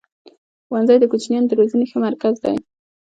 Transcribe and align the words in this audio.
ښوونځی 0.65 0.97
د 0.99 1.05
کوچنیانو 1.11 1.49
د 1.49 1.53
روزني 1.59 1.85
ښه 1.91 1.97
مرکز 2.05 2.35
دی. 2.43 2.55